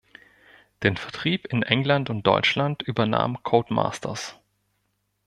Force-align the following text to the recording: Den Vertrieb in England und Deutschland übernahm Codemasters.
Den 0.81 0.97
Vertrieb 0.97 1.45
in 1.53 1.61
England 1.61 2.09
und 2.09 2.25
Deutschland 2.25 2.81
übernahm 2.81 3.43
Codemasters. 3.43 4.35